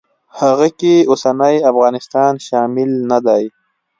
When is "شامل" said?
2.47-2.89